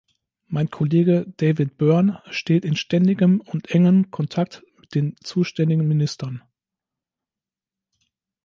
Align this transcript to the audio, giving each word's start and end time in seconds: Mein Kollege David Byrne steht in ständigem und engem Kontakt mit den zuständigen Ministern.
Mein 0.47 0.71
Kollege 0.71 1.31
David 1.37 1.77
Byrne 1.77 2.23
steht 2.31 2.65
in 2.65 2.75
ständigem 2.75 3.39
und 3.39 3.69
engem 3.69 4.09
Kontakt 4.09 4.63
mit 4.79 4.95
den 4.95 5.15
zuständigen 5.23 5.87
Ministern. 5.87 6.41